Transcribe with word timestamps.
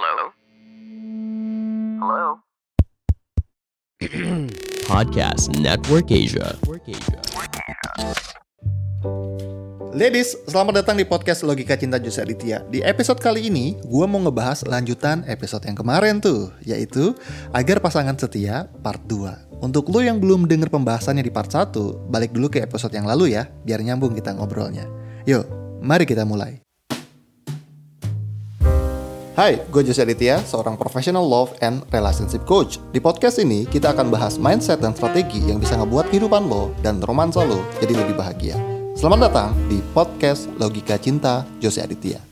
Hello? 0.00 0.32
Hello? 2.00 2.28
Podcast 4.88 5.52
Network 5.60 6.08
Asia. 6.08 6.56
Ladies, 9.92 10.40
selamat 10.48 10.80
datang 10.80 10.96
di 10.96 11.04
podcast 11.04 11.44
Logika 11.44 11.76
Cinta 11.76 12.00
Jose 12.00 12.16
Aditya. 12.16 12.64
Di 12.72 12.80
episode 12.80 13.20
kali 13.20 13.52
ini, 13.52 13.76
gue 13.76 14.06
mau 14.08 14.24
ngebahas 14.24 14.64
lanjutan 14.64 15.20
episode 15.28 15.68
yang 15.68 15.76
kemarin 15.76 16.16
tuh, 16.16 16.48
yaitu 16.64 17.12
Agar 17.52 17.84
Pasangan 17.84 18.16
Setia 18.16 18.72
Part 18.80 19.04
2. 19.04 19.60
Untuk 19.60 19.92
lo 19.92 20.00
yang 20.00 20.16
belum 20.16 20.48
denger 20.48 20.72
pembahasannya 20.72 21.28
di 21.28 21.32
part 21.34 21.52
1, 21.52 22.08
balik 22.08 22.32
dulu 22.32 22.48
ke 22.48 22.64
episode 22.64 22.96
yang 22.96 23.04
lalu 23.04 23.36
ya, 23.36 23.52
biar 23.68 23.84
nyambung 23.84 24.16
kita 24.16 24.32
ngobrolnya. 24.32 24.88
Yuk, 25.28 25.44
mari 25.84 26.08
kita 26.08 26.24
mulai. 26.24 26.69
Hai, 29.40 29.56
gue 29.72 29.80
Jose 29.80 30.04
Aditya, 30.04 30.36
seorang 30.44 30.76
professional 30.76 31.24
love 31.24 31.56
and 31.64 31.80
relationship 31.96 32.44
coach. 32.44 32.76
Di 32.92 33.00
podcast 33.00 33.40
ini, 33.40 33.64
kita 33.64 33.96
akan 33.96 34.12
bahas 34.12 34.36
mindset 34.36 34.84
dan 34.84 34.92
strategi 34.92 35.40
yang 35.48 35.56
bisa 35.56 35.80
ngebuat 35.80 36.12
kehidupan 36.12 36.44
lo 36.44 36.76
dan 36.84 37.00
romansa 37.00 37.40
lo 37.48 37.64
jadi 37.80 37.96
lebih 38.04 38.20
bahagia. 38.20 38.60
Selamat 38.92 39.32
datang 39.32 39.56
di 39.72 39.80
podcast 39.96 40.44
Logika 40.60 41.00
Cinta 41.00 41.48
Jose 41.56 41.80
Aditya. 41.80 42.29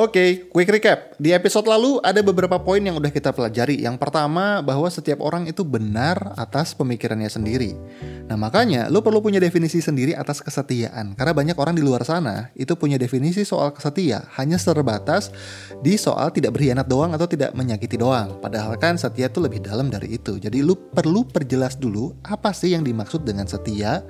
Oke, 0.00 0.48
quick 0.48 0.72
recap. 0.72 1.12
Di 1.20 1.36
episode 1.36 1.68
lalu 1.68 2.00
ada 2.00 2.24
beberapa 2.24 2.56
poin 2.56 2.80
yang 2.80 2.96
udah 2.96 3.12
kita 3.12 3.36
pelajari. 3.36 3.84
Yang 3.84 4.00
pertama, 4.00 4.64
bahwa 4.64 4.88
setiap 4.88 5.20
orang 5.20 5.44
itu 5.44 5.60
benar 5.60 6.32
atas 6.40 6.72
pemikirannya 6.72 7.28
sendiri. 7.28 7.76
Nah, 8.24 8.40
makanya 8.40 8.88
lo 8.88 9.04
perlu 9.04 9.20
punya 9.20 9.36
definisi 9.36 9.84
sendiri 9.84 10.16
atas 10.16 10.40
kesetiaan. 10.40 11.12
Karena 11.12 11.36
banyak 11.36 11.56
orang 11.60 11.76
di 11.76 11.84
luar 11.84 12.00
sana 12.08 12.48
itu 12.56 12.72
punya 12.80 12.96
definisi 12.96 13.44
soal 13.44 13.76
kesetia 13.76 14.24
hanya 14.40 14.56
terbatas 14.56 15.36
di 15.84 16.00
soal 16.00 16.32
tidak 16.32 16.56
berkhianat 16.56 16.88
doang 16.88 17.12
atau 17.12 17.28
tidak 17.28 17.52
menyakiti 17.52 18.00
doang. 18.00 18.40
Padahal 18.40 18.80
kan 18.80 18.96
setia 18.96 19.28
itu 19.28 19.36
lebih 19.36 19.60
dalam 19.60 19.92
dari 19.92 20.16
itu. 20.16 20.40
Jadi 20.40 20.64
lo 20.64 20.80
perlu 20.80 21.28
perjelas 21.28 21.76
dulu 21.76 22.16
apa 22.24 22.56
sih 22.56 22.72
yang 22.72 22.88
dimaksud 22.88 23.20
dengan 23.20 23.44
setia, 23.44 24.00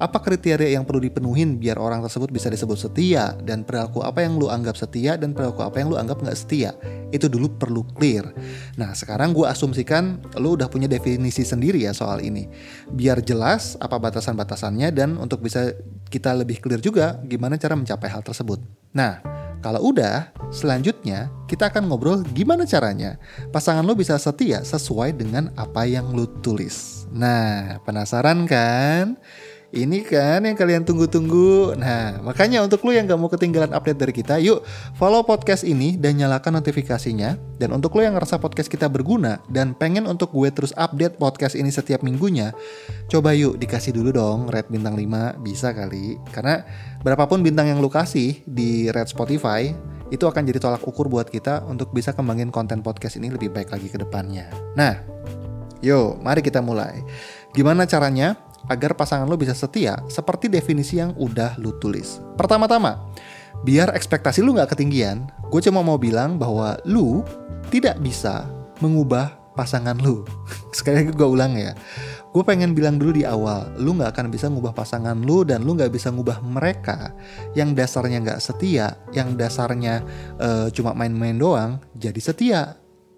apa 0.00 0.24
kriteria 0.24 0.72
yang 0.72 0.88
perlu 0.88 1.04
dipenuhin 1.04 1.60
biar 1.60 1.76
orang 1.76 2.00
tersebut 2.00 2.32
bisa 2.32 2.48
disebut 2.48 2.78
setia, 2.80 3.36
dan 3.44 3.60
perilaku 3.66 4.00
apa 4.00 4.24
yang 4.24 4.40
lo 4.40 4.48
anggap 4.48 4.80
setia 4.80 5.20
dan 5.20 5.33
perilaku 5.34 5.66
apa 5.66 5.82
yang 5.82 5.90
lu 5.90 5.98
anggap 5.98 6.22
nggak 6.22 6.38
setia. 6.38 6.72
Itu 7.10 7.26
dulu 7.26 7.58
perlu 7.58 7.82
clear. 7.98 8.30
Nah 8.78 8.94
sekarang 8.94 9.34
gue 9.34 9.44
asumsikan 9.44 10.22
lu 10.38 10.54
udah 10.54 10.70
punya 10.70 10.86
definisi 10.86 11.42
sendiri 11.42 11.82
ya 11.82 11.92
soal 11.92 12.22
ini. 12.22 12.46
Biar 12.88 13.20
jelas 13.20 13.74
apa 13.82 13.98
batasan-batasannya 13.98 14.94
dan 14.94 15.18
untuk 15.18 15.42
bisa 15.42 15.74
kita 16.08 16.32
lebih 16.32 16.62
clear 16.62 16.78
juga 16.78 17.18
gimana 17.26 17.58
cara 17.58 17.74
mencapai 17.74 18.08
hal 18.08 18.22
tersebut. 18.22 18.62
Nah 18.94 19.34
kalau 19.64 19.96
udah, 19.96 20.28
selanjutnya 20.52 21.32
kita 21.48 21.72
akan 21.72 21.88
ngobrol 21.88 22.20
gimana 22.36 22.68
caranya 22.68 23.16
pasangan 23.48 23.80
lo 23.80 23.96
bisa 23.96 24.12
setia 24.20 24.60
sesuai 24.60 25.16
dengan 25.16 25.56
apa 25.56 25.88
yang 25.88 26.12
lo 26.12 26.28
tulis. 26.44 27.08
Nah, 27.08 27.80
penasaran 27.80 28.44
kan? 28.44 29.16
Ini 29.74 30.06
kan 30.06 30.46
yang 30.46 30.54
kalian 30.54 30.86
tunggu-tunggu. 30.86 31.74
Nah, 31.74 32.22
makanya 32.22 32.62
untuk 32.62 32.86
lu 32.86 32.94
yang 32.94 33.10
gak 33.10 33.18
mau 33.18 33.26
ketinggalan 33.26 33.74
update 33.74 33.98
dari 33.98 34.14
kita, 34.14 34.38
yuk 34.38 34.62
follow 34.94 35.26
podcast 35.26 35.66
ini 35.66 35.98
dan 35.98 36.14
nyalakan 36.14 36.62
notifikasinya. 36.62 37.34
Dan 37.58 37.74
untuk 37.74 37.90
lu 37.98 38.06
yang 38.06 38.14
ngerasa 38.14 38.38
podcast 38.38 38.70
kita 38.70 38.86
berguna 38.86 39.42
dan 39.50 39.74
pengen 39.74 40.06
untuk 40.06 40.30
gue 40.30 40.46
terus 40.54 40.70
update 40.78 41.18
podcast 41.18 41.58
ini 41.58 41.74
setiap 41.74 42.06
minggunya, 42.06 42.54
coba 43.10 43.34
yuk 43.34 43.58
dikasih 43.58 43.90
dulu 43.90 44.14
dong 44.14 44.46
red 44.46 44.70
bintang 44.70 44.94
5, 44.94 45.42
bisa 45.42 45.74
kali. 45.74 46.22
Karena 46.30 46.62
berapapun 47.02 47.42
bintang 47.42 47.66
yang 47.66 47.82
lu 47.82 47.90
kasih 47.90 48.46
di 48.46 48.94
red 48.94 49.10
Spotify, 49.10 49.74
itu 50.14 50.22
akan 50.22 50.46
jadi 50.46 50.62
tolak 50.62 50.86
ukur 50.86 51.10
buat 51.10 51.26
kita 51.26 51.66
untuk 51.66 51.90
bisa 51.90 52.14
kembangin 52.14 52.54
konten 52.54 52.78
podcast 52.78 53.18
ini 53.18 53.26
lebih 53.26 53.50
baik 53.50 53.74
lagi 53.74 53.90
ke 53.90 53.98
depannya. 53.98 54.46
Nah, 54.78 55.02
yuk 55.82 56.22
mari 56.22 56.46
kita 56.46 56.62
mulai. 56.62 57.02
Gimana 57.50 57.90
caranya? 57.90 58.53
Agar 58.68 58.96
pasangan 58.96 59.28
lo 59.28 59.36
bisa 59.36 59.52
setia 59.52 60.00
seperti 60.08 60.48
definisi 60.48 61.00
yang 61.00 61.12
udah 61.16 61.56
lo 61.60 61.76
tulis. 61.80 62.20
Pertama-tama, 62.38 63.00
biar 63.62 63.92
ekspektasi 63.92 64.44
lu 64.44 64.56
nggak 64.56 64.76
ketinggian, 64.76 65.28
gue 65.52 65.60
cuma 65.64 65.80
mau 65.80 65.96
bilang 66.00 66.36
bahwa 66.36 66.76
lu 66.84 67.24
tidak 67.72 68.00
bisa 68.00 68.48
mengubah 68.82 69.32
pasangan 69.54 69.96
lu. 70.02 70.26
Sekali 70.76 71.04
lagi 71.04 71.12
gue 71.14 71.28
ulang 71.28 71.54
ya. 71.54 71.72
Gue 72.34 72.42
pengen 72.42 72.74
bilang 72.74 72.98
dulu 72.98 73.14
di 73.14 73.22
awal, 73.22 73.70
lu 73.78 73.94
nggak 73.94 74.10
akan 74.10 74.26
bisa 74.26 74.50
ngubah 74.50 74.74
pasangan 74.74 75.14
lu 75.14 75.46
dan 75.46 75.62
lu 75.62 75.78
nggak 75.78 75.94
bisa 75.94 76.10
ngubah 76.10 76.42
mereka 76.42 77.14
yang 77.54 77.78
dasarnya 77.78 78.26
nggak 78.26 78.42
setia, 78.42 78.98
yang 79.14 79.38
dasarnya 79.38 80.02
uh, 80.42 80.66
cuma 80.74 80.98
main-main 80.98 81.38
doang, 81.38 81.78
jadi 81.94 82.18
setia 82.18 82.74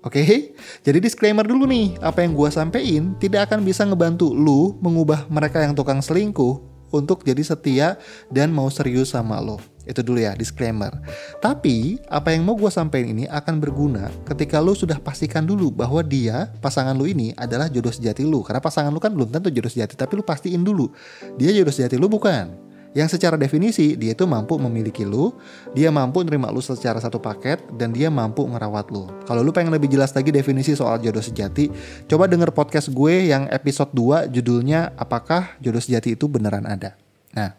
Oke, 0.06 0.22
okay? 0.22 0.40
jadi 0.86 1.02
disclaimer 1.02 1.42
dulu 1.42 1.66
nih, 1.66 1.98
apa 1.98 2.22
yang 2.22 2.30
gue 2.30 2.46
sampein 2.46 3.18
tidak 3.18 3.50
akan 3.50 3.66
bisa 3.66 3.82
ngebantu 3.82 4.30
lu 4.30 4.78
mengubah 4.78 5.26
mereka 5.26 5.58
yang 5.58 5.74
tukang 5.74 5.98
selingkuh 5.98 6.62
untuk 6.94 7.26
jadi 7.26 7.42
setia 7.42 7.98
dan 8.30 8.54
mau 8.54 8.70
serius 8.70 9.10
sama 9.10 9.42
lo. 9.42 9.58
Itu 9.82 10.06
dulu 10.06 10.22
ya, 10.22 10.38
disclaimer. 10.38 10.94
Tapi, 11.42 11.98
apa 12.06 12.30
yang 12.30 12.46
mau 12.46 12.54
gue 12.54 12.70
sampein 12.70 13.18
ini 13.18 13.26
akan 13.26 13.58
berguna 13.58 14.06
ketika 14.30 14.62
lo 14.62 14.78
sudah 14.78 15.02
pastikan 15.02 15.42
dulu 15.42 15.74
bahwa 15.74 15.98
dia, 16.06 16.54
pasangan 16.62 16.94
lo 16.94 17.10
ini 17.10 17.34
adalah 17.34 17.66
jodoh 17.66 17.90
sejati 17.90 18.22
lo. 18.22 18.46
Karena 18.46 18.62
pasangan 18.62 18.94
lo 18.94 19.02
kan 19.02 19.10
belum 19.10 19.34
tentu 19.34 19.50
jodoh 19.50 19.74
sejati, 19.74 19.98
tapi 19.98 20.14
lo 20.14 20.22
pastiin 20.22 20.62
dulu. 20.62 20.86
Dia 21.34 21.50
jodoh 21.50 21.74
sejati 21.74 21.98
lo 21.98 22.06
bukan 22.06 22.65
yang 22.96 23.12
secara 23.12 23.36
definisi 23.36 23.92
dia 23.92 24.16
itu 24.16 24.24
mampu 24.24 24.56
memiliki 24.56 25.04
lu, 25.04 25.36
dia 25.76 25.92
mampu 25.92 26.24
nerima 26.24 26.48
lu 26.48 26.64
secara 26.64 26.96
satu 26.96 27.20
paket, 27.20 27.60
dan 27.76 27.92
dia 27.92 28.08
mampu 28.08 28.48
ngerawat 28.48 28.88
lu. 28.88 29.04
Kalau 29.28 29.44
lu 29.44 29.52
pengen 29.52 29.68
lebih 29.68 29.92
jelas 29.92 30.16
lagi 30.16 30.32
definisi 30.32 30.72
soal 30.72 30.96
jodoh 31.04 31.20
sejati, 31.20 31.68
coba 32.08 32.24
denger 32.24 32.56
podcast 32.56 32.88
gue 32.88 33.28
yang 33.28 33.52
episode 33.52 33.92
2 33.92 34.32
judulnya 34.32 34.96
Apakah 34.96 35.60
Jodoh 35.60 35.84
Sejati 35.84 36.16
Itu 36.16 36.24
Beneran 36.24 36.64
Ada. 36.64 36.96
Nah, 37.36 37.52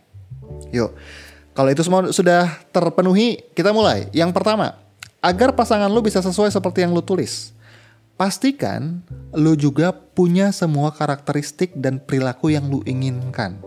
yuk. 0.73 0.97
Kalau 1.53 1.69
itu 1.69 1.85
semua 1.85 2.09
sudah 2.09 2.57
terpenuhi, 2.73 3.45
kita 3.53 3.69
mulai. 3.69 4.09
Yang 4.13 4.33
pertama, 4.33 4.77
agar 5.21 5.53
pasangan 5.53 5.89
lu 5.89 6.01
bisa 6.01 6.17
sesuai 6.17 6.49
seperti 6.49 6.81
yang 6.81 6.97
lu 6.97 7.01
tulis. 7.05 7.53
Pastikan 8.17 9.05
lu 9.37 9.53
juga 9.53 9.93
punya 9.93 10.49
semua 10.49 10.89
karakteristik 10.89 11.77
dan 11.77 12.01
perilaku 12.01 12.49
yang 12.49 12.65
lu 12.65 12.81
inginkan. 12.89 13.61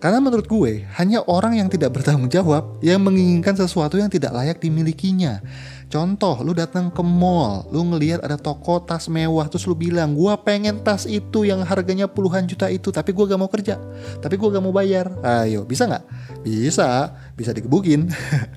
Karena 0.00 0.16
menurut 0.16 0.48
gue, 0.48 0.88
hanya 0.96 1.20
orang 1.28 1.60
yang 1.60 1.68
tidak 1.68 1.92
bertanggung 1.92 2.32
jawab 2.32 2.80
yang 2.80 3.04
menginginkan 3.04 3.52
sesuatu 3.52 4.00
yang 4.00 4.08
tidak 4.08 4.32
layak 4.32 4.56
dimilikinya. 4.56 5.44
Contoh, 5.92 6.40
lu 6.40 6.56
datang 6.56 6.88
ke 6.88 7.04
mall, 7.04 7.68
lu 7.68 7.84
ngelihat 7.84 8.24
ada 8.24 8.40
toko 8.40 8.80
tas 8.80 9.12
mewah, 9.12 9.44
terus 9.52 9.68
lu 9.68 9.76
bilang, 9.76 10.16
gue 10.16 10.32
pengen 10.40 10.80
tas 10.80 11.04
itu 11.04 11.44
yang 11.44 11.60
harganya 11.66 12.08
puluhan 12.08 12.48
juta 12.48 12.72
itu, 12.72 12.88
tapi 12.88 13.12
gue 13.12 13.28
gak 13.28 13.36
mau 13.36 13.50
kerja, 13.52 13.76
tapi 14.24 14.40
gue 14.40 14.48
gak 14.48 14.64
mau 14.64 14.72
bayar. 14.72 15.12
Ayo, 15.20 15.68
bisa 15.68 15.84
nggak? 15.84 16.04
Bisa, 16.46 17.12
bisa 17.36 17.50
digebukin. 17.52 18.08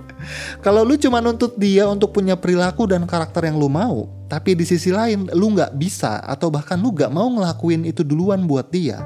Kalau 0.66 0.88
lu 0.88 0.96
cuma 0.96 1.20
nuntut 1.20 1.60
dia 1.60 1.90
untuk 1.92 2.16
punya 2.16 2.40
perilaku 2.40 2.88
dan 2.88 3.04
karakter 3.04 3.52
yang 3.52 3.60
lu 3.60 3.68
mau, 3.68 4.08
tapi 4.32 4.56
di 4.56 4.64
sisi 4.64 4.94
lain 4.94 5.28
lu 5.36 5.52
nggak 5.52 5.76
bisa 5.76 6.24
atau 6.24 6.48
bahkan 6.48 6.80
lu 6.80 6.96
gak 6.96 7.12
mau 7.12 7.28
ngelakuin 7.28 7.84
itu 7.84 8.06
duluan 8.06 8.48
buat 8.48 8.72
dia, 8.72 9.04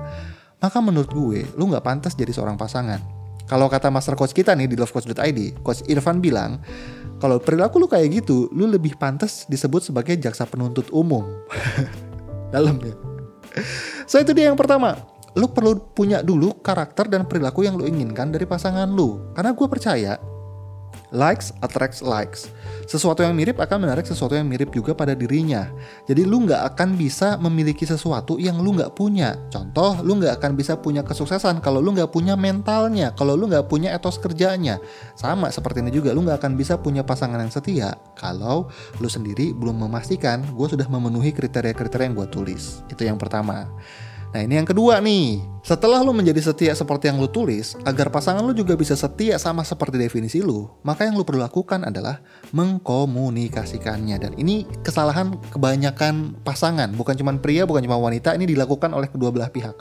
maka 0.58 0.78
menurut 0.82 1.10
gue 1.10 1.46
lu 1.58 1.70
nggak 1.70 1.86
pantas 1.86 2.14
jadi 2.18 2.34
seorang 2.34 2.58
pasangan. 2.58 3.02
Kalau 3.48 3.72
kata 3.72 3.88
master 3.88 4.20
coach 4.20 4.36
kita 4.36 4.52
nih 4.60 4.68
di 4.68 4.76
lovecoach.id, 4.76 5.64
coach 5.64 5.80
Irfan 5.88 6.20
bilang, 6.20 6.60
kalau 7.18 7.40
perilaku 7.40 7.80
lu 7.80 7.88
kayak 7.88 8.20
gitu, 8.20 8.52
lu 8.52 8.68
lebih 8.68 9.00
pantas 9.00 9.48
disebut 9.48 9.88
sebagai 9.88 10.20
jaksa 10.20 10.44
penuntut 10.44 10.92
umum. 10.92 11.24
Dalam 12.54 12.76
ya. 12.84 12.92
So 14.04 14.20
itu 14.20 14.36
dia 14.36 14.52
yang 14.52 14.60
pertama. 14.60 15.00
Lu 15.38 15.48
perlu 15.48 15.80
punya 15.96 16.20
dulu 16.20 16.60
karakter 16.60 17.08
dan 17.08 17.24
perilaku 17.24 17.64
yang 17.64 17.80
lu 17.80 17.88
inginkan 17.88 18.34
dari 18.36 18.44
pasangan 18.44 18.90
lu. 18.90 19.32
Karena 19.32 19.56
gue 19.56 19.68
percaya 19.70 20.20
Likes 21.08 21.56
attracts 21.64 22.04
likes. 22.04 22.52
Sesuatu 22.84 23.24
yang 23.24 23.32
mirip 23.32 23.56
akan 23.56 23.88
menarik 23.88 24.04
sesuatu 24.04 24.36
yang 24.36 24.44
mirip 24.44 24.76
juga 24.76 24.92
pada 24.92 25.16
dirinya. 25.16 25.72
Jadi 26.04 26.28
lu 26.28 26.44
nggak 26.44 26.76
akan 26.76 27.00
bisa 27.00 27.40
memiliki 27.40 27.88
sesuatu 27.88 28.36
yang 28.36 28.60
lu 28.60 28.76
nggak 28.76 28.92
punya. 28.92 29.40
Contoh, 29.48 30.04
lu 30.04 30.20
nggak 30.20 30.40
akan 30.44 30.60
bisa 30.60 30.76
punya 30.76 31.08
kesuksesan 31.08 31.64
kalau 31.64 31.80
lu 31.80 31.96
nggak 31.96 32.12
punya 32.12 32.36
mentalnya, 32.36 33.16
kalau 33.16 33.40
lu 33.40 33.48
nggak 33.48 33.72
punya 33.72 33.96
etos 33.96 34.20
kerjanya. 34.20 34.84
Sama 35.16 35.48
seperti 35.48 35.80
ini 35.80 35.96
juga, 35.96 36.12
lu 36.12 36.28
nggak 36.28 36.44
akan 36.44 36.60
bisa 36.60 36.76
punya 36.76 37.08
pasangan 37.08 37.40
yang 37.40 37.52
setia 37.52 37.96
kalau 38.20 38.68
lu 39.00 39.08
sendiri 39.08 39.56
belum 39.56 39.88
memastikan 39.88 40.44
gue 40.44 40.68
sudah 40.68 40.92
memenuhi 40.92 41.32
kriteria-kriteria 41.32 42.12
yang 42.12 42.16
gue 42.20 42.28
tulis. 42.28 42.84
Itu 42.92 43.08
yang 43.08 43.16
pertama. 43.16 43.68
Nah 44.28 44.44
ini 44.44 44.60
yang 44.60 44.68
kedua 44.68 45.00
nih, 45.00 45.40
setelah 45.64 46.04
lu 46.04 46.12
menjadi 46.12 46.52
setia 46.52 46.76
seperti 46.76 47.08
yang 47.08 47.18
lu 47.18 47.32
tulis, 47.32 47.80
agar 47.88 48.12
pasangan 48.12 48.44
lu 48.44 48.52
juga 48.52 48.76
bisa 48.76 48.92
setia 48.94 49.40
sama 49.40 49.64
seperti 49.64 49.96
definisi 49.96 50.44
lu, 50.44 50.68
maka 50.84 51.08
yang 51.08 51.16
lu 51.16 51.24
perlu 51.24 51.40
lakukan 51.40 51.88
adalah 51.88 52.20
mengkomunikasikannya. 52.52 54.20
Dan 54.20 54.36
ini 54.36 54.68
kesalahan 54.84 55.40
kebanyakan 55.48 56.44
pasangan, 56.44 56.92
bukan 56.92 57.16
cuma 57.16 57.32
pria, 57.40 57.64
bukan 57.64 57.88
cuma 57.88 57.96
wanita, 57.96 58.36
ini 58.36 58.52
dilakukan 58.52 58.92
oleh 58.92 59.08
kedua 59.08 59.32
belah 59.32 59.52
pihak. 59.52 59.76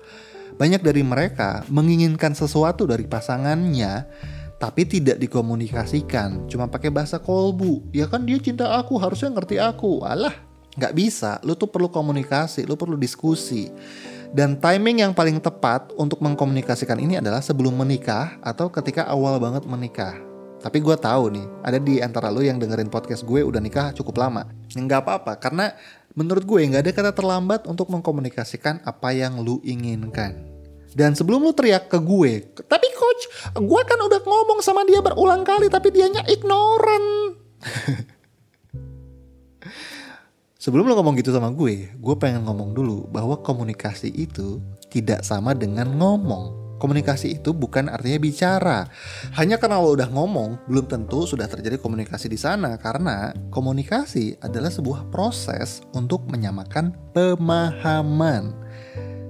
banyak 0.57 0.81
dari 0.81 1.05
mereka 1.05 1.69
menginginkan 1.69 2.33
sesuatu 2.33 2.89
dari 2.89 3.05
pasangannya 3.05 4.09
tapi 4.57 4.89
tidak 4.89 5.21
dikomunikasikan. 5.21 6.49
Cuma 6.49 6.65
pakai 6.65 6.89
bahasa 6.89 7.21
kolbu. 7.21 7.93
Ya 7.93 8.09
kan 8.09 8.25
dia 8.25 8.41
cinta 8.41 8.73
aku 8.73 8.97
harusnya 8.97 9.29
ngerti 9.37 9.61
aku. 9.61 10.01
Alah 10.01 10.33
nggak 10.77 10.97
bisa. 10.97 11.41
Lu 11.45 11.57
tuh 11.57 11.69
perlu 11.69 11.93
komunikasi 11.93 12.65
lu 12.65 12.77
perlu 12.77 12.97
diskusi 12.97 13.69
dan 14.33 14.59
timing 14.59 15.07
yang 15.07 15.13
paling 15.13 15.39
tepat 15.39 15.93
untuk 15.95 16.19
mengkomunikasikan 16.23 16.99
ini 16.99 17.19
adalah 17.21 17.45
sebelum 17.45 17.77
menikah 17.77 18.39
atau 18.43 18.71
ketika 18.73 19.07
awal 19.07 19.39
banget 19.39 19.63
menikah. 19.69 20.17
Tapi 20.57 20.83
gue 20.83 20.97
tahu 20.99 21.31
nih 21.31 21.47
ada 21.63 21.79
di 21.79 22.03
antara 22.03 22.33
lu 22.33 22.43
yang 22.43 22.59
dengerin 22.59 22.91
podcast 22.91 23.23
gue 23.23 23.45
udah 23.45 23.63
nikah 23.63 23.95
cukup 23.95 24.19
lama. 24.19 24.49
Nggak 24.73 25.07
apa-apa 25.07 25.39
karena 25.39 25.71
menurut 26.17 26.43
gue 26.43 26.67
nggak 26.67 26.83
ada 26.83 26.93
kata 26.97 27.13
terlambat 27.13 27.69
untuk 27.71 27.93
mengkomunikasikan 27.93 28.83
apa 28.83 29.15
yang 29.15 29.39
lu 29.45 29.63
inginkan. 29.63 30.57
Dan 30.97 31.13
sebelum 31.13 31.45
lu 31.45 31.53
teriak 31.53 31.93
ke 31.93 32.01
gue, 32.01 32.57
tapi 32.65 32.89
coach, 32.97 33.29
gue 33.53 33.81
kan 33.85 34.01
udah 34.01 34.21
ngomong 34.25 34.65
sama 34.65 34.81
dia 34.89 35.05
berulang 35.05 35.45
kali 35.45 35.69
tapi 35.69 35.93
dianya 35.93 36.25
ignoran. 36.25 37.37
sebelum 40.67 40.91
lu 40.91 40.99
ngomong 40.99 41.15
gitu 41.23 41.31
sama 41.31 41.55
gue, 41.55 41.95
gue 41.95 42.15
pengen 42.19 42.43
ngomong 42.43 42.75
dulu 42.75 43.07
bahwa 43.15 43.39
komunikasi 43.39 44.11
itu 44.11 44.59
tidak 44.91 45.23
sama 45.23 45.55
dengan 45.55 45.95
ngomong. 45.95 46.67
Komunikasi 46.83 47.39
itu 47.39 47.55
bukan 47.55 47.87
artinya 47.87 48.19
bicara. 48.19 48.91
Hanya 49.39 49.63
karena 49.63 49.79
lo 49.79 49.95
udah 49.95 50.11
ngomong, 50.11 50.67
belum 50.67 50.91
tentu 50.91 51.23
sudah 51.23 51.47
terjadi 51.47 51.79
komunikasi 51.79 52.27
di 52.27 52.35
sana 52.35 52.75
karena 52.83 53.31
komunikasi 53.55 54.43
adalah 54.43 54.69
sebuah 54.75 55.07
proses 55.15 55.87
untuk 55.95 56.27
menyamakan 56.27 56.91
pemahaman. 57.15 58.51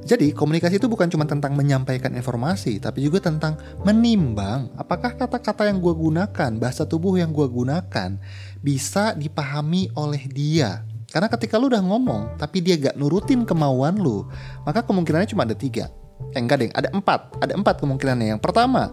Jadi 0.09 0.33
komunikasi 0.33 0.81
itu 0.81 0.89
bukan 0.89 1.13
cuma 1.13 1.29
tentang 1.29 1.53
menyampaikan 1.53 2.17
informasi, 2.17 2.81
tapi 2.81 3.05
juga 3.05 3.21
tentang 3.21 3.61
menimbang 3.85 4.73
apakah 4.81 5.13
kata-kata 5.21 5.69
yang 5.69 5.85
gue 5.85 5.93
gunakan, 5.93 6.51
bahasa 6.57 6.89
tubuh 6.89 7.21
yang 7.21 7.37
gue 7.37 7.45
gunakan 7.45 8.17
bisa 8.65 9.13
dipahami 9.13 9.93
oleh 9.93 10.25
dia. 10.33 10.96
Karena 11.11 11.31
ketika 11.31 11.57
lu 11.57 11.71
udah 11.71 11.83
ngomong, 11.83 12.35
tapi 12.37 12.59
dia 12.59 12.75
gak 12.77 12.99
nurutin 12.99 13.47
kemauan 13.47 13.99
lu, 13.99 14.27
maka 14.67 14.83
kemungkinannya 14.83 15.31
cuma 15.31 15.47
ada 15.47 15.55
tiga. 15.55 15.89
Eh 16.35 16.41
enggak 16.41 16.59
deh, 16.67 16.71
ada 16.75 16.89
empat. 16.91 17.39
Ada 17.39 17.55
empat 17.55 17.79
kemungkinannya. 17.79 18.37
Yang 18.37 18.43
pertama, 18.43 18.91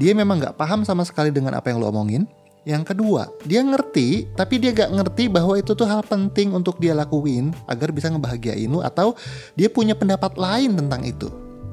dia 0.00 0.16
memang 0.16 0.40
gak 0.40 0.56
paham 0.56 0.86
sama 0.86 1.04
sekali 1.04 1.28
dengan 1.28 1.52
apa 1.52 1.68
yang 1.68 1.82
lu 1.82 1.88
omongin. 1.92 2.24
Yang 2.62 2.94
kedua, 2.94 3.26
dia 3.42 3.58
ngerti, 3.58 4.30
tapi 4.38 4.62
dia 4.62 4.70
gak 4.70 4.94
ngerti 4.94 5.26
bahwa 5.26 5.58
itu 5.58 5.74
tuh 5.74 5.84
hal 5.84 6.06
penting 6.06 6.54
untuk 6.54 6.78
dia 6.78 6.94
lakuin 6.94 7.50
agar 7.66 7.90
bisa 7.90 8.06
ngebahagiain 8.06 8.70
lu 8.70 8.78
atau 8.78 9.18
dia 9.58 9.66
punya 9.66 9.98
pendapat 9.98 10.38
lain 10.38 10.78
tentang 10.78 11.02
itu. 11.02 11.26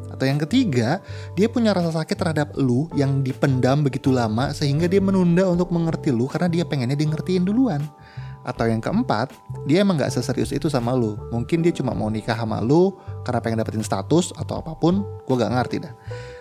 Atau 0.09 0.25
yang 0.25 0.41
ketiga, 0.41 0.99
dia 1.37 1.47
punya 1.47 1.71
rasa 1.71 1.93
sakit 2.01 2.17
terhadap 2.17 2.57
lu 2.57 2.89
yang 2.97 3.21
dipendam 3.21 3.85
begitu 3.85 4.09
lama 4.09 4.49
sehingga 4.51 4.89
dia 4.89 4.99
menunda 4.99 5.45
untuk 5.45 5.69
mengerti 5.69 6.09
lu 6.09 6.25
karena 6.25 6.49
dia 6.49 6.65
pengennya 6.65 6.97
di 6.97 7.05
ngertiin 7.05 7.45
duluan. 7.45 7.85
Atau 8.47 8.71
yang 8.71 8.79
keempat, 8.79 9.35
dia 9.67 9.83
emang 9.83 9.99
gak 9.99 10.15
seserius 10.15 10.55
itu 10.55 10.71
sama 10.71 10.95
lu. 10.95 11.19
Mungkin 11.29 11.59
dia 11.59 11.75
cuma 11.75 11.91
mau 11.91 12.07
nikah 12.07 12.39
sama 12.39 12.63
lu 12.63 12.95
karena 13.27 13.39
pengen 13.43 13.57
dapetin 13.61 13.83
status 13.83 14.31
atau 14.39 14.63
apa 14.63 14.73
pun, 14.79 15.03
gue 15.27 15.35
gak 15.35 15.51
ngerti 15.51 15.83
dah. 15.83 15.93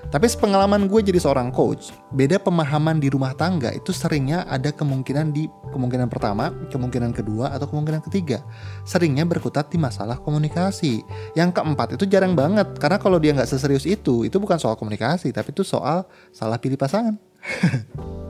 Tapi 0.09 0.25
sepengalaman 0.25 0.89
gue 0.89 1.05
jadi 1.05 1.21
seorang 1.21 1.53
coach, 1.53 1.93
beda 2.17 2.41
pemahaman 2.41 2.97
di 2.97 3.12
rumah 3.12 3.37
tangga 3.37 3.75
itu 3.77 3.93
seringnya 3.93 4.49
ada 4.49 4.73
kemungkinan 4.73 5.37
di 5.37 5.50
kemungkinan 5.69 6.09
pertama, 6.09 6.49
kemungkinan 6.73 7.12
kedua, 7.12 7.53
atau 7.53 7.69
kemungkinan 7.69 8.01
ketiga. 8.09 8.41
Seringnya 8.89 9.29
berkutat 9.29 9.69
di 9.69 9.77
masalah 9.77 10.17
komunikasi. 10.17 11.05
Yang 11.37 11.61
keempat 11.61 12.01
itu 12.01 12.09
jarang 12.09 12.33
banget, 12.33 12.81
karena 12.81 12.97
kalau 12.97 13.21
dia 13.21 13.37
nggak 13.37 13.51
seserius 13.51 13.85
itu, 13.85 14.25
itu 14.25 14.37
bukan 14.41 14.56
soal 14.56 14.81
komunikasi, 14.81 15.29
tapi 15.29 15.53
itu 15.53 15.61
soal 15.61 16.09
salah 16.33 16.56
pilih 16.56 16.81
pasangan. 16.81 17.21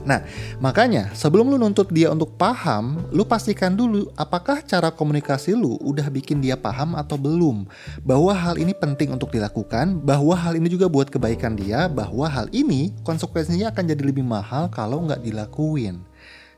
Nah, 0.00 0.24
makanya 0.56 1.12
sebelum 1.12 1.52
lu 1.52 1.60
nuntut 1.60 1.92
dia 1.92 2.08
untuk 2.08 2.32
paham, 2.40 3.04
lu 3.12 3.20
pastikan 3.28 3.76
dulu 3.76 4.08
apakah 4.16 4.64
cara 4.64 4.88
komunikasi 4.88 5.52
lu 5.52 5.76
udah 5.84 6.08
bikin 6.08 6.40
dia 6.40 6.56
paham 6.56 6.96
atau 6.96 7.20
belum. 7.20 7.68
Bahwa 8.00 8.32
hal 8.32 8.56
ini 8.56 8.72
penting 8.72 9.12
untuk 9.12 9.28
dilakukan, 9.28 10.00
bahwa 10.00 10.32
hal 10.32 10.56
ini 10.56 10.72
juga 10.72 10.88
buat 10.88 11.12
kebaikan 11.12 11.52
dia, 11.52 11.84
bahwa 11.92 12.24
hal 12.24 12.48
ini 12.48 12.96
konsekuensinya 13.04 13.68
akan 13.68 13.84
jadi 13.92 14.02
lebih 14.02 14.24
mahal 14.24 14.72
kalau 14.72 15.04
nggak 15.04 15.20
dilakuin. 15.20 16.00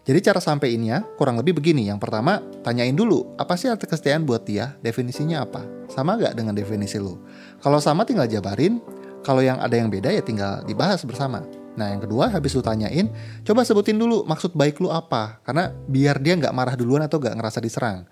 Jadi 0.03 0.19
cara 0.19 0.43
sampeinnya 0.43 1.06
kurang 1.15 1.39
lebih 1.39 1.55
begini. 1.55 1.87
Yang 1.87 2.03
pertama, 2.03 2.43
tanyain 2.67 2.94
dulu, 2.94 3.39
apa 3.39 3.55
sih 3.55 3.71
arti 3.71 3.87
kesetiaan 3.87 4.27
buat 4.27 4.43
dia? 4.43 4.75
Definisinya 4.83 5.47
apa? 5.47 5.62
Sama 5.87 6.19
nggak 6.19 6.35
dengan 6.35 6.59
definisi 6.59 6.99
lu? 6.99 7.23
Kalau 7.62 7.79
sama 7.79 8.03
tinggal 8.03 8.27
jabarin, 8.27 8.83
kalau 9.23 9.39
yang 9.39 9.62
ada 9.62 9.79
yang 9.79 9.87
beda 9.87 10.11
ya 10.11 10.19
tinggal 10.19 10.67
dibahas 10.67 11.06
bersama. 11.06 11.62
Nah 11.72 11.92
yang 11.92 12.04
kedua 12.04 12.28
habis 12.28 12.52
lu 12.52 12.60
tanyain, 12.60 13.08
coba 13.46 13.64
sebutin 13.64 13.96
dulu 13.96 14.24
maksud 14.28 14.52
baik 14.52 14.82
lu 14.82 14.92
apa. 14.92 15.40
Karena 15.46 15.72
biar 15.72 16.20
dia 16.20 16.36
nggak 16.36 16.52
marah 16.52 16.74
duluan 16.76 17.04
atau 17.04 17.16
nggak 17.16 17.36
ngerasa 17.38 17.58
diserang. 17.64 18.04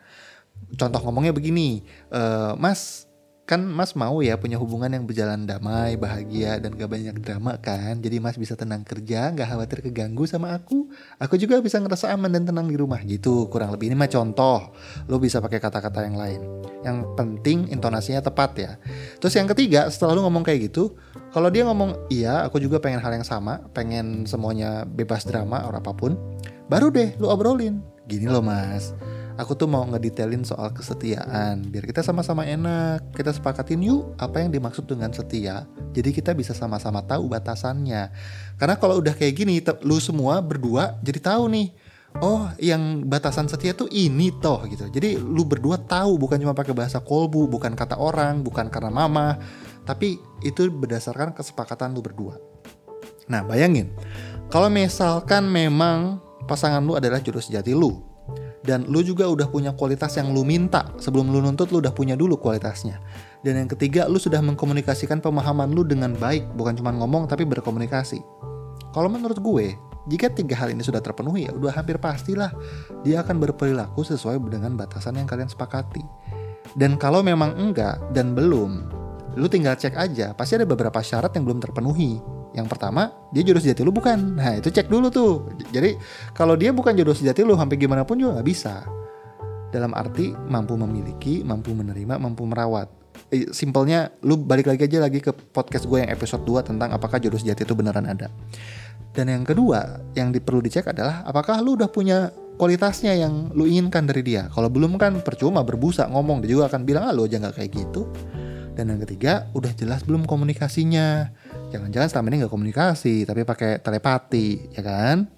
Contoh 0.76 1.00
ngomongnya 1.02 1.34
begini, 1.34 1.82
e, 2.12 2.22
Mas 2.60 3.09
kan 3.50 3.67
Mas 3.67 3.99
mau 3.99 4.23
ya 4.23 4.38
punya 4.38 4.55
hubungan 4.62 4.87
yang 4.87 5.11
berjalan 5.11 5.43
damai, 5.43 5.99
bahagia 5.99 6.62
dan 6.62 6.79
gak 6.79 6.87
banyak 6.87 7.19
drama 7.19 7.58
kan. 7.58 7.99
Jadi 7.99 8.23
Mas 8.23 8.38
bisa 8.38 8.55
tenang 8.55 8.87
kerja, 8.87 9.35
gak 9.35 9.43
khawatir 9.43 9.82
keganggu 9.82 10.23
sama 10.31 10.55
aku. 10.55 10.87
Aku 11.19 11.35
juga 11.35 11.58
bisa 11.58 11.82
ngerasa 11.82 12.14
aman 12.14 12.31
dan 12.31 12.47
tenang 12.47 12.70
di 12.70 12.79
rumah 12.79 13.02
gitu. 13.02 13.50
Kurang 13.50 13.75
lebih 13.75 13.91
ini 13.91 13.99
mah 13.99 14.06
contoh. 14.06 14.70
Lo 15.11 15.19
bisa 15.19 15.43
pakai 15.43 15.58
kata-kata 15.58 16.06
yang 16.06 16.14
lain. 16.14 16.41
Yang 16.87 17.11
penting 17.19 17.67
intonasinya 17.75 18.23
tepat 18.23 18.50
ya. 18.55 18.73
Terus 19.19 19.35
yang 19.35 19.50
ketiga, 19.50 19.91
setelah 19.91 20.14
lu 20.14 20.23
ngomong 20.31 20.46
kayak 20.46 20.70
gitu, 20.70 20.94
kalau 21.35 21.50
dia 21.50 21.67
ngomong 21.67 22.06
iya, 22.06 22.46
aku 22.46 22.62
juga 22.62 22.79
pengen 22.79 23.03
hal 23.03 23.19
yang 23.19 23.26
sama, 23.26 23.67
pengen 23.75 24.31
semuanya 24.31 24.87
bebas 24.87 25.26
drama 25.26 25.67
atau 25.67 25.75
apa 25.75 25.91
pun, 25.91 26.14
baru 26.70 26.94
deh 26.94 27.19
lu 27.19 27.26
obrolin. 27.26 27.82
Gini 28.06 28.31
loh 28.31 28.46
Mas 28.46 28.94
aku 29.40 29.56
tuh 29.56 29.64
mau 29.64 29.81
ngedetailin 29.88 30.44
soal 30.44 30.69
kesetiaan 30.76 31.64
biar 31.72 31.88
kita 31.88 32.04
sama-sama 32.04 32.44
enak. 32.44 33.16
Kita 33.16 33.32
sepakatin 33.32 33.81
yuk 33.81 34.12
apa 34.20 34.44
yang 34.44 34.52
dimaksud 34.52 34.84
dengan 34.84 35.08
setia 35.16 35.64
jadi 35.96 36.12
kita 36.12 36.37
bisa 36.37 36.52
sama-sama 36.52 37.00
tahu 37.02 37.26
batasannya. 37.32 38.12
Karena 38.60 38.76
kalau 38.76 39.00
udah 39.00 39.16
kayak 39.16 39.34
gini 39.34 39.64
lu 39.81 39.96
semua 39.98 40.44
berdua 40.44 41.00
jadi 41.00 41.19
tahu 41.19 41.48
nih 41.48 41.69
oh 42.20 42.50
yang 42.60 43.08
batasan 43.08 43.48
setia 43.48 43.72
tuh 43.72 43.88
ini 43.88 44.28
toh 44.38 44.62
gitu. 44.69 44.87
Jadi 44.92 45.16
lu 45.16 45.48
berdua 45.48 45.81
tahu 45.81 46.20
bukan 46.20 46.36
cuma 46.36 46.52
pakai 46.52 46.76
bahasa 46.76 47.00
kolbu 47.00 47.48
bukan 47.48 47.72
kata 47.72 47.96
orang 47.96 48.44
bukan 48.44 48.69
karena 48.69 48.93
mama 48.93 49.40
tapi 49.88 50.20
itu 50.44 50.69
berdasarkan 50.69 51.32
kesepakatan 51.32 51.96
lu 51.96 52.04
berdua. 52.04 52.36
Nah 53.32 53.40
bayangin 53.46 53.90
kalau 54.52 54.69
misalkan 54.69 55.48
memang 55.48 56.20
pasangan 56.44 56.82
lu 56.82 56.98
adalah 56.98 57.22
jodoh 57.22 57.43
sejati 57.43 57.72
lu 57.72 58.09
dan 58.60 58.84
lu 58.88 59.00
juga 59.00 59.24
udah 59.24 59.48
punya 59.48 59.72
kualitas 59.72 60.12
yang 60.20 60.36
lu 60.36 60.44
minta. 60.44 60.93
Sebelum 61.00 61.32
lu 61.32 61.40
nuntut 61.40 61.72
lu 61.72 61.81
udah 61.81 61.93
punya 61.96 62.12
dulu 62.12 62.36
kualitasnya. 62.36 63.00
Dan 63.40 63.56
yang 63.64 63.69
ketiga 63.72 64.05
lu 64.05 64.20
sudah 64.20 64.44
mengkomunikasikan 64.44 65.24
pemahaman 65.24 65.72
lu 65.72 65.81
dengan 65.81 66.12
baik. 66.12 66.44
Bukan 66.52 66.76
cuma 66.76 66.93
ngomong 66.93 67.24
tapi 67.24 67.48
berkomunikasi. 67.48 68.20
Kalau 68.93 69.08
menurut 69.08 69.40
gue 69.40 69.79
jika 70.08 70.32
tiga 70.32 70.56
hal 70.58 70.72
ini 70.72 70.82
sudah 70.82 70.98
terpenuhi 70.98 71.46
ya 71.46 71.52
udah 71.55 71.76
hampir 71.76 72.00
pastilah 72.00 72.50
dia 73.05 73.20
akan 73.20 73.36
berperilaku 73.38 74.00
sesuai 74.02 74.40
dengan 74.48 74.74
batasan 74.76 75.17
yang 75.17 75.29
kalian 75.29 75.48
sepakati. 75.48 76.05
Dan 76.76 77.00
kalau 77.00 77.24
memang 77.24 77.56
enggak 77.56 77.98
dan 78.12 78.36
belum 78.36 79.00
lu 79.38 79.46
tinggal 79.46 79.79
cek 79.79 79.96
aja. 79.96 80.36
Pasti 80.36 80.60
ada 80.60 80.67
beberapa 80.69 81.00
syarat 81.00 81.32
yang 81.32 81.48
belum 81.48 81.62
terpenuhi 81.62 82.19
yang 82.50 82.66
pertama, 82.66 83.14
dia 83.30 83.46
jodoh 83.46 83.62
sejati 83.62 83.86
lu 83.86 83.94
bukan. 83.94 84.34
Nah, 84.34 84.58
itu 84.58 84.74
cek 84.74 84.90
dulu 84.90 85.06
tuh. 85.10 85.54
Jadi, 85.70 85.94
kalau 86.34 86.58
dia 86.58 86.74
bukan 86.74 86.94
jodoh 86.98 87.14
sejati 87.14 87.46
lu, 87.46 87.54
sampai 87.54 87.78
gimana 87.78 88.02
pun 88.02 88.19
juga 88.19 88.38
nggak 88.38 88.48
bisa. 88.48 88.82
Dalam 89.70 89.94
arti 89.94 90.34
mampu 90.34 90.74
memiliki, 90.74 91.46
mampu 91.46 91.70
menerima, 91.70 92.19
mampu 92.19 92.42
merawat. 92.42 92.90
Eh, 93.30 93.54
simpelnya, 93.54 94.10
lu 94.26 94.34
balik 94.34 94.66
lagi 94.66 94.90
aja 94.90 94.98
lagi 94.98 95.22
ke 95.22 95.30
podcast 95.30 95.86
gue 95.86 96.02
yang 96.02 96.10
episode 96.10 96.42
2 96.42 96.66
tentang 96.66 96.90
apakah 96.90 97.22
jodoh 97.22 97.38
sejati 97.38 97.62
itu 97.62 97.74
beneran 97.78 98.10
ada. 98.10 98.26
Dan 99.14 99.30
yang 99.30 99.46
kedua, 99.46 100.02
yang 100.19 100.34
perlu 100.34 100.58
dicek 100.62 100.90
adalah 100.90 101.22
apakah 101.22 101.62
lu 101.62 101.78
udah 101.78 101.90
punya 101.90 102.34
kualitasnya 102.58 103.14
yang 103.14 103.54
lu 103.54 103.66
inginkan 103.66 104.10
dari 104.10 104.26
dia. 104.26 104.50
Kalau 104.50 104.66
belum 104.66 104.98
kan 104.98 105.22
percuma 105.22 105.62
berbusa 105.62 106.10
ngomong, 106.10 106.42
dia 106.42 106.58
juga 106.58 106.66
akan 106.66 106.82
bilang, 106.82 107.06
ah 107.06 107.14
lu 107.14 107.26
aja 107.26 107.38
nggak 107.38 107.56
kayak 107.62 107.70
gitu. 107.72 108.10
Dan 108.74 108.94
yang 108.94 109.00
ketiga, 109.02 109.50
udah 109.54 109.72
jelas 109.74 110.02
belum 110.06 110.26
komunikasinya 110.26 111.30
Jangan-jangan 111.70 112.08
selama 112.10 112.27
ini 112.31 112.36
nggak 112.43 112.53
komunikasi, 112.53 113.24
tapi 113.24 113.46
pakai 113.46 113.79
telepati, 113.79 114.74
ya 114.74 114.82
kan? 114.82 115.31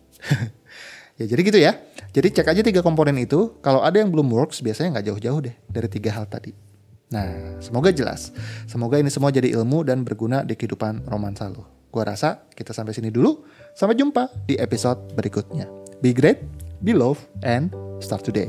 ya 1.20 1.24
jadi 1.28 1.40
gitu 1.44 1.58
ya. 1.60 1.72
Jadi 2.12 2.28
cek 2.32 2.48
aja 2.48 2.60
tiga 2.64 2.80
komponen 2.80 3.20
itu. 3.20 3.56
Kalau 3.60 3.84
ada 3.84 4.00
yang 4.00 4.08
belum 4.08 4.32
works, 4.32 4.64
biasanya 4.64 4.98
nggak 4.98 5.06
jauh-jauh 5.12 5.40
deh 5.44 5.54
dari 5.68 5.88
tiga 5.92 6.12
hal 6.16 6.24
tadi. 6.28 6.56
Nah, 7.12 7.60
semoga 7.60 7.92
jelas. 7.92 8.32
Semoga 8.64 8.96
ini 8.96 9.12
semua 9.12 9.28
jadi 9.28 9.52
ilmu 9.52 9.84
dan 9.84 10.00
berguna 10.00 10.40
di 10.40 10.56
kehidupan 10.56 11.04
romansa 11.04 11.52
lo. 11.52 11.68
Gua 11.92 12.08
rasa 12.08 12.48
kita 12.56 12.72
sampai 12.72 12.96
sini 12.96 13.12
dulu. 13.12 13.44
Sampai 13.76 14.00
jumpa 14.00 14.32
di 14.48 14.56
episode 14.56 15.12
berikutnya. 15.12 15.68
Be 16.00 16.16
great, 16.16 16.40
be 16.80 16.96
love, 16.96 17.20
and 17.44 17.68
start 18.00 18.24
today. 18.24 18.48